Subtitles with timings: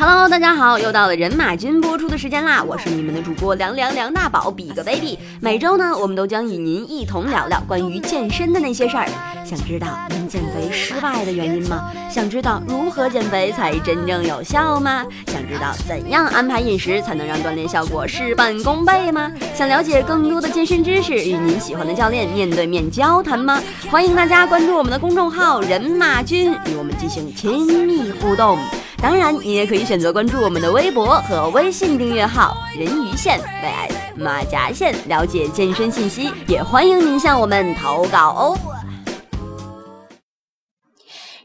[0.00, 2.62] Hello，大家好，又到了人马君播出的时间啦！
[2.62, 5.18] 我是你们的主播凉凉梁大宝，比个 baby。
[5.40, 9.08] 每周呢，我们都将与您一同聊聊关于健身的那些事儿。
[9.44, 11.90] 想知道您减肥失败的原因吗？
[12.08, 15.04] 想知道如何减肥才真正有效吗？
[15.26, 19.32] 想知道怎样安排饮食才能让锻炼效果事半功倍吗？
[19.52, 23.60] 想了解更多的健身知识，与您喜欢的教练面对面交谈吗？
[23.90, 28.56] 欢迎大家关注我们的公众号“人马君”，与我们进行亲密互动。
[29.00, 36.32] 当然，你也可以选择关注我们的微博和微信订阅号“人鱼线 vs 马甲线”，了解健身信息。
[36.48, 38.58] 也欢迎您向我们投稿哦。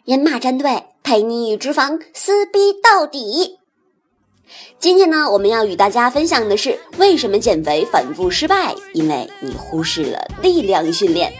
[0.03, 3.59] 人马战队陪你与脂肪撕逼到底。
[4.79, 8.73] 今天呢，我们要与大家分享的是为什么减肥反复失败？
[8.93, 11.31] 因为你忽视了力量训练。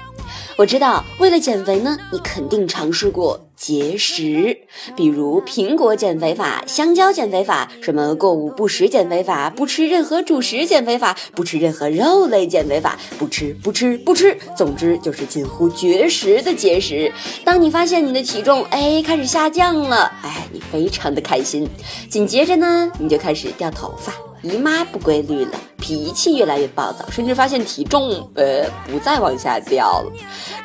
[0.57, 4.57] 我知道，为了减肥呢，你肯定尝试过节食，
[4.93, 17.09] 比如苹果减肥法、香蕉减肥法、什么过午不食减肥法、不吃任何主食减肥法、不吃任何肉类减肥法、不吃不吃不吃，总之就是近乎绝食的节食。
[17.45, 21.65] 当你发现你的体重哎开始下降了，哎，你非常的开心，
[22.09, 24.13] 紧接着呢，你就开始掉头发。
[24.43, 30.11] 姨妈不规律了，脾气越来越暴躁，甚至发现体重呃不再往下掉了。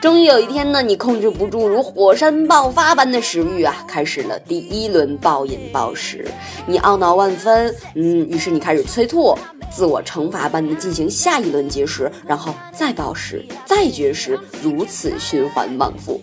[0.00, 6.26] 终于有一天呢，你控制不住如火山爆发般的食欲啊，开始了第一轮暴饮暴食。
[6.66, 9.38] 你懊恼万分，嗯，于是你开始催吐，
[9.70, 16.20] 自我惩罚般的进行下一轮节食，然后再暴食，再绝食，如此循环往复。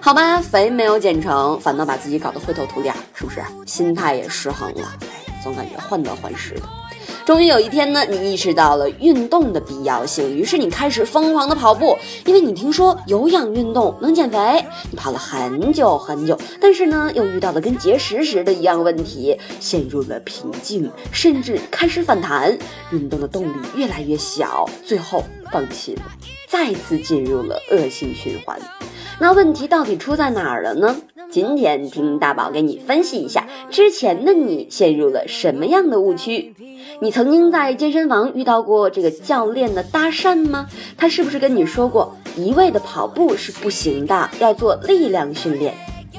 [0.00, 3.42] 好吧，肥没有减成，反倒把自己搞得灰头土脸，是不是？
[3.66, 4.92] 心态也失衡了，
[5.42, 6.62] 总感觉患得患失的。
[7.24, 14.64] 终于有一天呢，你意识到了运动的必要性，于是你开始疯狂的跑步，因为你听说有氧运动能减肥。
[14.90, 22.56] 你跑了很久很久，但是呢，又遇到了跟节食时的一样问题，陷入了瓶颈，甚至开始反弹，
[22.90, 26.02] 运动的动力越来越小，最后放弃了，
[26.48, 28.58] 再次进入了恶性循环。
[29.20, 30.96] 那问题到底出在哪儿了呢？
[31.32, 36.54] 今天听大宝给你分析一下，之前的你陷入了什么样的误区？
[37.00, 40.66] 你曾经在健身房遇到过这个教练的搭讪吗？
[40.94, 45.72] 他是不是跟你说过，一味的跑步是不行的，要做力量训练？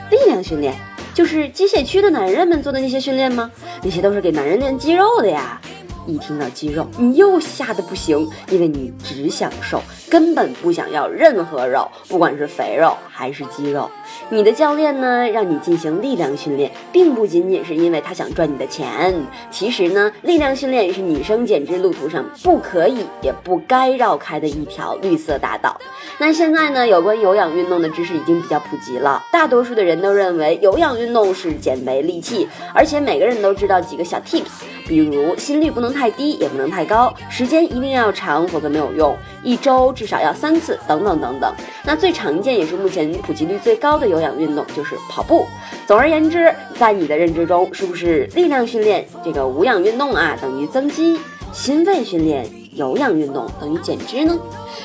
[0.09, 0.73] 力量训练
[1.13, 3.51] 就是机械区的男人们做的那些训练吗？
[3.83, 5.61] 那些都是给男人练肌肉的呀。
[6.05, 13.89] 一听到肌肉，你又吓得不行，因为你只想瘦，根本不想要任何肉，不管是肥肉还是肌肉。
[14.29, 19.13] 你的教练呢，让你进行力量训练，并不仅仅是因为他想赚你的钱。
[19.49, 25.79] 其实呢，力量训练是女生减脂路途上不可以也不该绕开的一条绿色大道。
[26.19, 34.63] 那现在呢，有关有氧运动的知识已经比较普及了，大多数的人都认为有氧运动是减肥利器，而且每个人都知道几个小 tips。
[34.85, 39.17] 比如心率不能太低，也不能太高，时间一定要长，否则没有用。
[39.41, 41.53] 一周至少要三次，等等等等。
[41.85, 45.47] 那最常见也是目前普及率最高的有氧运动就是跑步。
[45.87, 51.17] 总而言之，在你的认知中，是不是力量训练这个无氧运动啊等于增肌，
[51.53, 52.45] 心肺训练
[52.75, 54.37] 有氧运动等于减脂呢？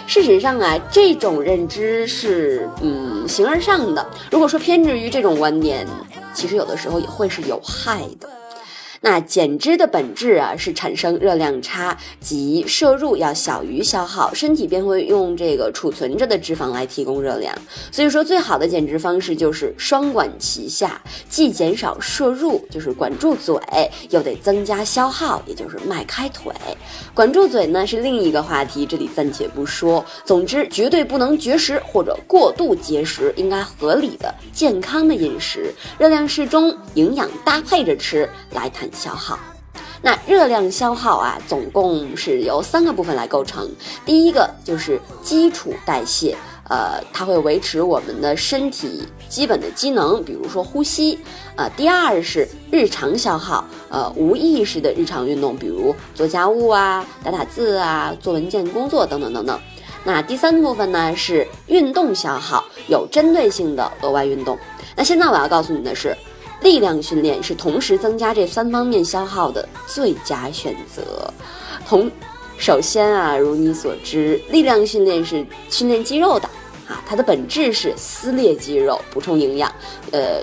[0.07, 4.07] 事实上啊，这种认知是嗯形而上的。
[4.31, 5.87] 如果说偏执于这种观点，
[6.33, 8.29] 其实有的时候也会是有害的。
[9.01, 17.55] 那减脂的本质啊，是产生热量差，即摄入要小于消耗，身体便会用这个储存着的脂肪来提供热量。
[17.93, 23.55] 所以说，最好的减脂方式就是双管齐下，既减少摄入，就是管住嘴，
[24.11, 26.53] 又得增加消耗，也就是迈开腿。
[27.15, 30.05] 管住嘴呢是另一个话题，这里暂且不说。
[30.25, 38.88] 总之，绝对不能绝食或者过度节食，应该合理的、健康的饮食，热量适中，营养搭配着吃，来谈。
[38.93, 39.39] 消耗，
[40.03, 43.69] 那热量消耗啊，总共是由三个部分来构成。
[44.05, 46.37] 第一个就是基础代谢，
[46.69, 51.19] 呃，它会维持我们的身体基本的机能，比如说呼吸。
[51.57, 59.61] 呃，第二是日常消耗，呃，无意识的日常运动，比如做家务啊、打打字啊、做文件工作等等等等。
[60.05, 64.57] 那第三部分呢是运动消耗，有针对性的额外运动。
[64.95, 66.17] 那现在我要告诉你的是。
[66.63, 71.33] 力量训练是同时增加这三方面消耗的最佳选择。
[71.87, 72.11] 同，
[72.59, 76.49] 首先啊，如你所知，力量训练是训练肌肉的
[76.89, 79.73] 啊，它的本质是撕裂肌肉，补充营养，
[80.11, 80.41] 呃，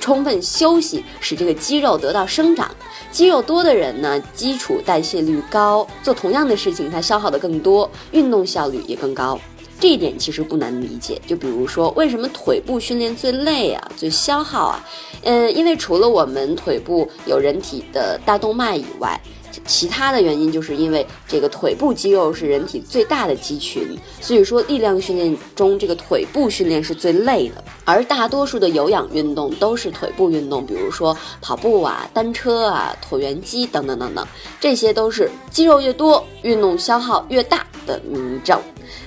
[0.00, 2.70] 充分休息，使这个肌肉得到生长。
[3.10, 9.38] 肌肉多的人呢，基础代谢率高，做同样的事情，它消耗的更多，运动效率也更高。
[9.78, 11.20] 这一点其实不难理解。
[11.26, 14.84] 就比如说，为什么腿部训练最累啊、最消耗啊？
[15.22, 19.20] 嗯，因为除了我们腿部有人体的大动脉以外。
[19.64, 27.64] 其他的原因就是因为这个腿部肌肉是人体最大的肌群，所以说力量训练中这个腿部训练是最累的。
[27.84, 34.26] 而大多数的有氧运动都是腿部运动，比如说跑步啊、单车啊、椭圆机等等等等，
[34.60, 38.60] 这些都是肌肉越多，运动消耗越大的明证。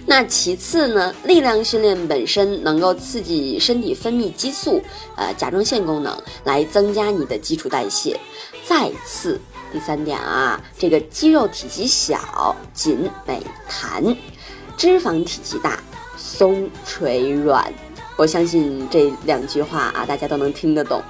[0.06, 4.82] 那其次呢，力量训练本身能够刺激身体分泌激素，
[5.16, 8.20] 呃，甲状腺功能，来增加你的基础代谢。
[8.66, 9.40] 再次。
[9.72, 14.04] 第三点啊，这个肌肉体积小、紧、美、弹，
[14.78, 15.80] 脂肪体积大、
[16.18, 17.72] 松、垂、软。
[18.18, 21.02] 我相信这两句话啊，大家都能听得懂。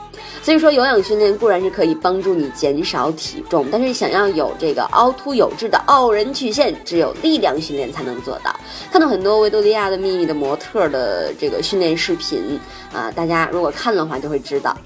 [0.43, 8.55] 所以说，有氧训练固然是可以帮助你减少体重，但是想要有这个凹凸有致的傲人曲线，只有力量训练才能做到。
[8.91, 12.59] 看到很多维多利亚的秘密的模特的这个训练视频
[12.93, 14.77] 啊，大家如果看的话就会知道。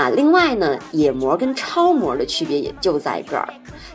[0.00, 3.46] 啊，另外呢，野模跟超模的区别也就在这儿，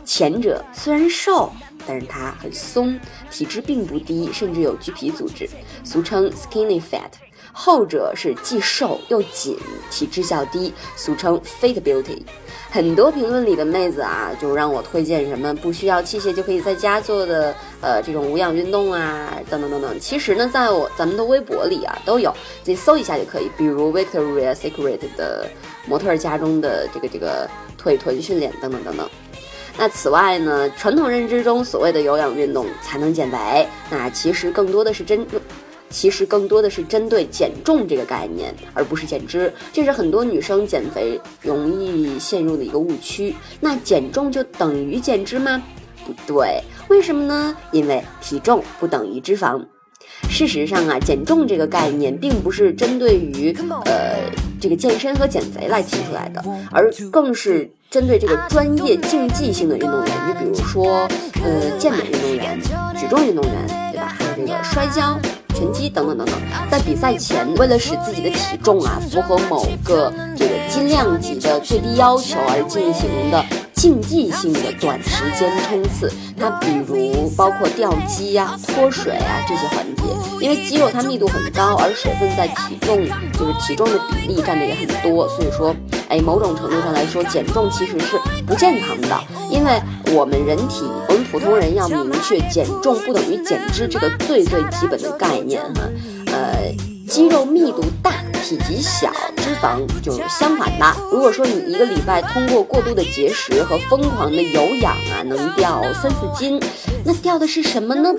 [0.04, 1.50] 前者虽然瘦，
[1.84, 2.96] 但是它很松，
[3.28, 5.48] 体质并不低，甚至有橘皮组织，
[5.82, 7.10] 俗称 skinny fat；
[7.52, 9.58] 后者是既瘦又紧，
[9.90, 12.22] 体质较低，俗称 fit beauty。
[12.70, 19.98] 很多评论里的妹子啊，就让我推荐什么不需要器械就可以在家做的，呃，这种无氧运动啊，等等等等。
[19.98, 22.30] 其实呢，在我咱们的微博里啊，都有，
[22.62, 23.50] 自己搜一下就可以。
[23.56, 25.48] 比如 Victoria Secret 的
[25.86, 27.48] 模特家中的这个这个
[27.78, 29.08] 腿臀训练等等等等。
[29.78, 35.26] 那此外呢，传统认知中所谓的有氧运动才能减肥，那其实更多的是针。
[35.88, 43.32] 其实更多的是针对减重这个概念，而不是减脂，这是很多女生减肥容易陷入的一个误区。
[43.60, 45.62] 那减重就等于减脂吗？
[46.04, 47.56] 不对，为什么呢？
[47.70, 49.64] 因为体重不等于脂肪。
[50.28, 54.16] 事实上啊，减重这个概念并不是针对于呃
[54.60, 61.08] 这个健身和减肥来提出来的，而更是针对这个专业竞技性的运动员，你比如说
[61.42, 62.60] 呃健美运动员、
[62.98, 64.14] 举重运动员，对吧？
[64.18, 65.18] 还有这个摔跤。
[65.54, 66.36] 拳击等等等等，
[66.70, 73.42] 在比赛前，为了使自己的体重啊符合某个这个斤量级的最低要求而进行的
[73.76, 80.02] 竞技性的短时间冲刺，它比如包括吊机呀、脱水啊这些环节，
[80.40, 83.06] 因为肌肉它密度很高，而水分在体重
[83.38, 85.74] 就是体重的比例占的也很多，所以说。
[86.08, 89.20] 哎，某种程度上来说，减重其实是不健康的，
[89.50, 89.82] 因为
[90.14, 95.80] 我们人体，我们普通人要明确减重不等于减脂这个最最基本的概念哈，
[96.26, 96.72] 呃，
[97.08, 98.12] 肌肉密度大。
[98.48, 99.12] 体积小，
[99.46, 100.96] 脂肪就相反的。
[101.12, 106.60] 如果说你一个礼拜通过过度的节食和疯狂的有氧啊，能掉三四斤，
[107.04, 108.12] 那掉的是什么呢？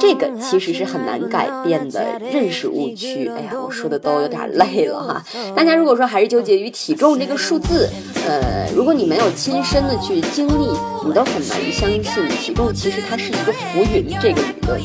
[0.00, 3.28] 这个其实是很难改变的认识误区。
[3.28, 5.24] 哎呀，我说的都有点累了哈。
[5.54, 7.88] 大家如果说还是纠结于体重这个数字，
[8.26, 10.66] 呃，如果你没有亲身的去经历，
[11.06, 14.80] 你都很难相信体重其实它是一个浮云这个理论。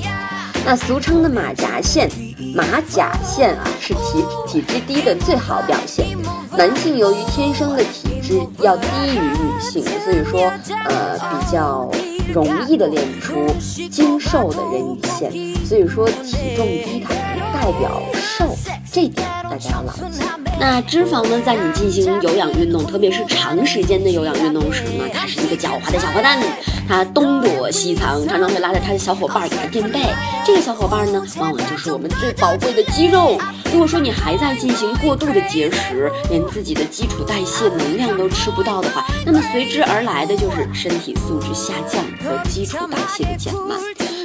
[0.63, 2.07] 那俗称的马甲线，
[2.55, 6.17] 马甲线啊，是体体质低的最好表现。
[6.57, 10.51] 男性由于天生的体质要低于女性，所以说
[10.85, 11.89] 呃比较
[12.33, 13.47] 容易的练出
[13.89, 15.31] 精瘦的人鱼线。
[15.65, 18.45] 所以说体重低它不代表瘦，
[18.91, 20.50] 这点大家要牢记。
[20.61, 26.39] 那脂肪呢，在你进行有氧运动，特别是长时间的有氧运动时呢，它是一个狡猾的小坏蛋。
[26.87, 29.99] 它东躲西藏，常常会拉着它的小伙伴给它垫背。
[30.45, 33.39] 这个小伙伴呢，往往就是我们最宝贵的肌肉。
[33.73, 43.79] 如果说你还在进行过度的节食，连自己的基础代谢能量都吃不到的话，那么随之而来的就是身体素质下降和基础代谢的减慢。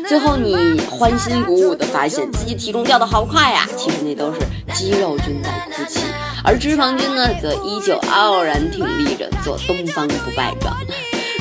[0.09, 4.39] 最后你欢欣鼓舞的发现自己体重掉的好快呀，其实那都是
[4.73, 6.01] 肌肉菌在哭泣，
[6.45, 10.77] 而脂肪菌呢，则依旧傲然挺立着做东方不败状。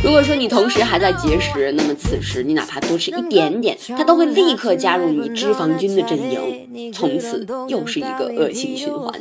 [0.05, 9.12] 如果说你同时还在节食，那么此时你哪怕多吃一点点，它都会立刻加入你脂肪菌的阵营，从此又是一个恶性循环。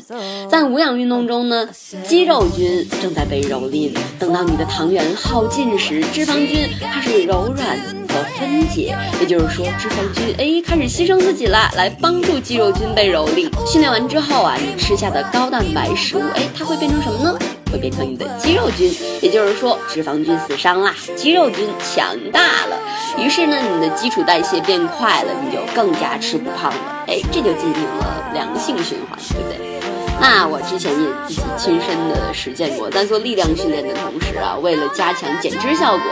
[0.51, 1.67] 在无氧运动中呢，
[2.07, 7.79] 肌肉菌正在被蹂躏，等到你的糖原耗尽时，脂肪菌开始柔软
[8.11, 13.49] 和分解，也就是说，脂肪菌哎开始牺牲自己了，来帮助肌肉菌被蹂躏。
[13.67, 17.39] 训练完之后啊，你吃下的高蛋白食物哎，它会变成什么呢？
[17.75, 18.89] 会变成你的肌肉菌，
[19.21, 22.79] 也就是说脂肪菌死伤啦，肌肉菌强大了。
[23.19, 27.05] 于是呢，你的基础代谢变快了，你就更加吃不胖了。
[27.09, 29.75] 哎，这就进行了良性循环，对不对？
[30.21, 36.03] 那我之前也自己亲身的实践过，在做力量训练的同时啊，为了加强减脂效果，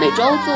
[0.00, 0.52] 每周做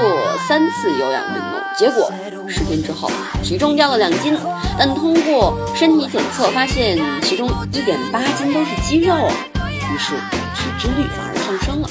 [0.48, 2.10] 三次有氧运动，结果
[2.48, 3.08] 十天之后，
[3.44, 4.36] 体重掉了两斤，
[4.76, 9.14] 但通过身体检测发现其中一点八斤都是肌肉，
[9.54, 10.14] 于是
[10.56, 11.88] 体脂率反而上升了。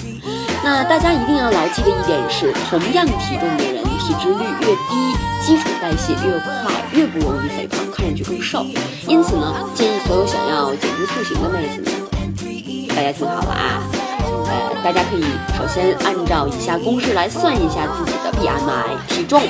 [0.64, 8.66] 那大家一定要牢记的一点是，同样体重的人，体脂率越低，基础代谢越快，越不容易肥胖，看上去更瘦。
[9.08, 11.94] 因此呢，建议所有想要减脂塑形的妹子们，
[12.96, 13.84] 大家听好了啊！
[14.48, 15.24] 呃，大家可以
[15.58, 19.42] 首先按照以下公式来算一下自己的 BMI 体重，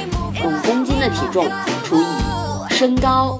[0.43, 1.47] 五公斤的体重
[1.83, 2.05] 除以
[2.69, 3.39] 身高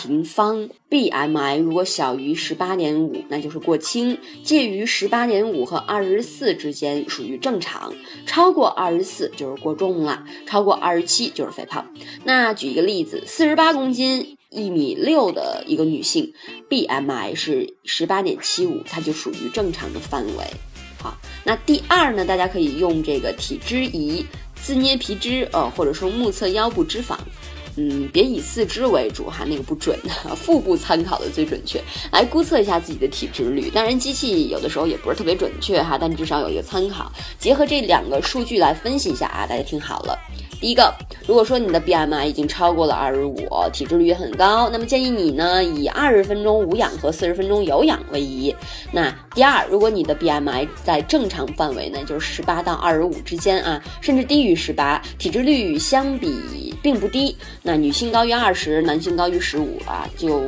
[0.00, 0.68] 平方。
[0.90, 7.92] BMI 如果小于十八点五，那就是过轻；介于十八点五和二十四之间属于正常；
[8.26, 11.84] 超过二十四就是过重了；超过二十七就是肥胖。
[12.24, 14.34] 那举一个例子，四十八公斤。
[14.50, 16.32] 一米六的一个女性
[16.70, 20.44] ，BMI 是十八点七五，它就属于正常的范围。
[20.98, 21.14] 好，
[21.44, 24.24] 那第二呢，大家可以用这个体脂仪
[24.54, 27.14] 自捏皮脂，呃，或者说目测腰部脂肪，
[27.80, 29.96] 嗯，别以四肢为主哈，那个不准，
[30.34, 31.80] 腹部参考的最准确，
[32.10, 33.70] 来估测一下自己的体脂率。
[33.70, 37.12] 当然，机器有的时候也不是特别准确哈，但至少有一个参考。
[37.38, 40.18] 结合这两个数据来分析一下啊，大家听好了。
[40.60, 40.92] 第一个，
[41.26, 43.36] 如果说你的 BMI 已经超过了二十五，
[43.72, 48.54] 体脂率也很高，那么建议你呢以二十分钟无氧和四十分钟有氧为宜。
[48.90, 60.40] 那第二，如果你的 BMI 在正常范围内，就是十八到二十五之间啊，甚至低于十八，体脂率相比并不低，那女性高于二十，男性高于十五啊，就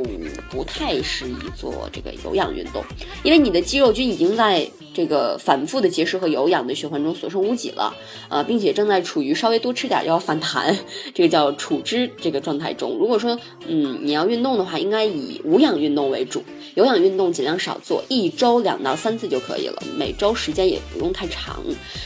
[0.50, 2.83] 不太适宜做这个有氧运动，
[3.23, 4.69] 因为你的肌肉群已经在
[5.00, 7.97] 这个反复的节食和有氧的循环中所剩无几了，
[8.28, 10.04] 呃，并且正在处于稍微多吃点。
[10.04, 10.76] 要反弹，
[11.14, 12.99] 这个叫储脂这个状态中。
[12.99, 21.62] 如果说，嗯，你要运动的话，应该以无氧运动为主，有氧运动尽量少做，一周两到三次就可以了，每周时间也不用太长。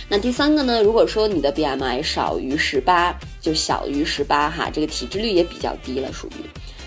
[0.09, 0.81] 那第三个呢？
[0.81, 6.47] 如果说你的 BMI 少于十八，就小于十八哈，这个体脂率也比较低了，属于。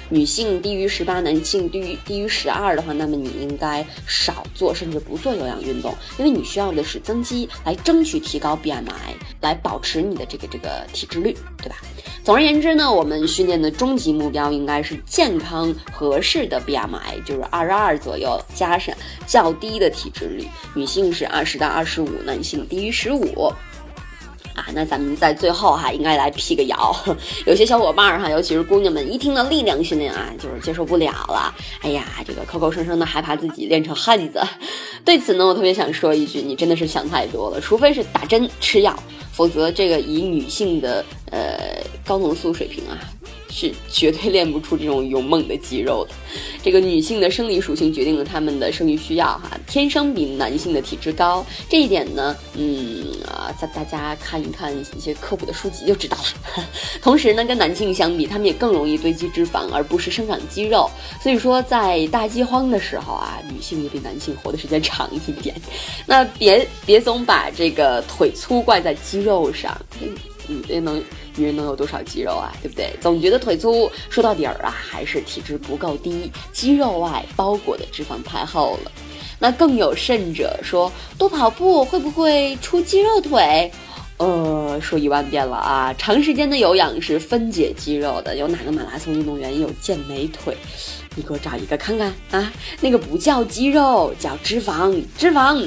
[0.09, 11.75] 女性低于十八，男性低于低于十二的话，那么你应该少做，甚至不做有氧运动，因为你需要的是增肌来争取提高 BMI，来保持你的这个这个体脂率，对吧？
[12.23, 18.93] 总而言之呢，我们训练的终极目标应该是健康合适的 BMI，就是二十二左右，加上
[19.25, 20.45] 较低的体脂率。
[20.75, 23.49] 女性是二十到二十五，男性低于十五。
[24.73, 26.95] 那咱们在最后哈，应该来辟个谣。
[27.45, 31.53] 有些小伙伴儿哈，尤其是姑娘们，一听到力量训练啊，就是接受不了了。
[31.81, 34.41] 哎呀，这个口口声声的害怕自己练成汉子。
[35.05, 37.61] 对此呢，我特别想说一句，你真的是想太多了。
[37.61, 38.97] 除非是打针吃药，
[39.31, 41.57] 否则这个以女性的呃
[42.05, 42.97] 高浓素水平啊。
[43.49, 46.15] 是绝对练不出这种勇猛的肌肉的。
[46.63, 51.45] 这个女性的生理属性决定了她们的生育需要，哈，天生比男性的体质高。
[51.69, 56.63] 这一点呢，嗯啊，在大家看一看一些科普的书籍就知道了。
[57.01, 60.89] 同时呢，跟男性相比，他们也更容易堆积脂肪，而不是生长肌肉。
[61.21, 65.55] 所以说，在大饥荒的时候啊，女性也比男性活的时间长一点。
[66.05, 69.77] 那别别总把这个腿粗怪在肌肉上。
[70.49, 71.03] 女人能，
[71.37, 72.51] 女人能有多少肌肉啊？
[72.61, 72.93] 对不对？
[72.99, 78.91] 总觉得腿粗，说到底儿啊，还是体质不够低，肌肉外包裹的脂肪太厚了。
[79.39, 83.71] 那更有甚者说，多跑步会不会出肌肉腿？
[84.17, 85.93] 呃，说一万遍了啊！
[85.95, 88.35] 长时间的有氧是分解肌肉的。
[88.35, 90.57] 有哪个马拉松运动员有健美腿？
[91.13, 92.51] 你给我找一个看看啊！
[92.81, 95.63] 那个不叫肌肉，叫脂肪，脂肪。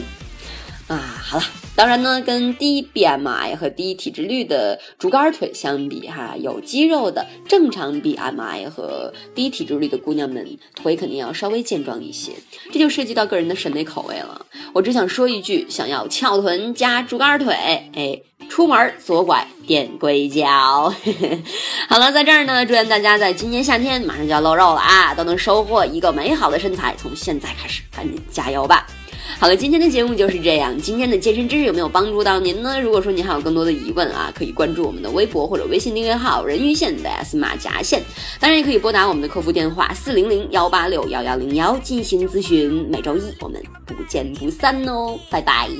[0.88, 1.44] 啊，好了。
[1.80, 12.32] 当然呢，跟低 BMI 和低体脂率的竹竿腿相比，哈，有肌肉的正常 BMI 和低体脂率的姑娘们，腿肯定要稍微健壮一些。
[12.70, 14.44] 这就涉及到个人的审美口味了。
[14.74, 17.54] 我只想说一句：想要翘臀加竹竿腿，
[17.94, 18.20] 哎，
[18.50, 20.44] 出门左拐垫硅胶。
[21.88, 26.94] 好了，在这儿呢，祝愿大家在今年夏天马上就要露肉了啊，都能收获一个美好的身材。
[26.98, 28.86] 从现在开始，赶紧加油吧！
[29.40, 30.76] 好了，今天的节目就是这样。
[30.76, 32.78] 今天的健身知识有没有帮助到您呢？
[32.78, 38.02] 如果说您还有更多的疑问啊，可以关注我们的微博或者微信订阅号“人鱼线”的 S 马甲线，
[38.38, 42.86] 当然也可以拨打我们的客服电话四零零幺八六幺幺零幺进行咨询。
[42.90, 45.70] 每周一我们不见不散哦，拜拜。